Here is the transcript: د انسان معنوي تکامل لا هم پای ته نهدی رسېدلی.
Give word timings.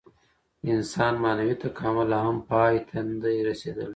د 0.63 0.65
انسان 0.77 1.13
معنوي 1.23 1.55
تکامل 1.63 2.07
لا 2.11 2.19
هم 2.25 2.37
پای 2.49 2.75
ته 2.87 2.97
نهدی 3.07 3.37
رسېدلی. 3.49 3.89